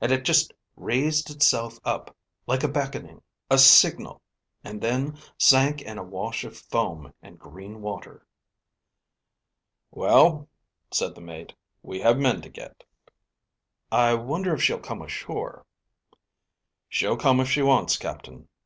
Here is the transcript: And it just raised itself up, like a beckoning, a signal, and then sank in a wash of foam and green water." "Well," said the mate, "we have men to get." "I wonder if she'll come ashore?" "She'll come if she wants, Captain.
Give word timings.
And 0.00 0.10
it 0.10 0.24
just 0.24 0.54
raised 0.74 1.28
itself 1.28 1.78
up, 1.84 2.16
like 2.46 2.64
a 2.64 2.66
beckoning, 2.68 3.20
a 3.50 3.58
signal, 3.58 4.22
and 4.64 4.80
then 4.80 5.18
sank 5.36 5.82
in 5.82 5.98
a 5.98 6.02
wash 6.02 6.44
of 6.44 6.56
foam 6.56 7.12
and 7.20 7.38
green 7.38 7.82
water." 7.82 8.26
"Well," 9.90 10.48
said 10.90 11.14
the 11.14 11.20
mate, 11.20 11.52
"we 11.82 12.00
have 12.00 12.16
men 12.16 12.40
to 12.40 12.48
get." 12.48 12.84
"I 13.92 14.14
wonder 14.14 14.54
if 14.54 14.62
she'll 14.62 14.80
come 14.80 15.02
ashore?" 15.02 15.66
"She'll 16.88 17.18
come 17.18 17.38
if 17.38 17.50
she 17.50 17.60
wants, 17.60 17.98
Captain. 17.98 18.48